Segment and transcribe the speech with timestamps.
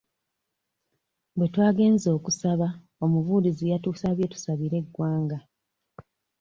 [1.37, 2.67] Bwe twagenze okusaba
[3.03, 5.37] omubuulizi yatusabye tusabire eggwanga